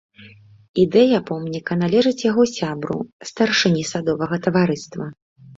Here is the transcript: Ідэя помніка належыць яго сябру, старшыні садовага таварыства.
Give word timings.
Ідэя 0.83 1.19
помніка 1.29 1.77
належыць 1.83 2.23
яго 2.31 2.43
сябру, 2.57 2.97
старшыні 3.33 3.87
садовага 3.93 4.43
таварыства. 4.49 5.05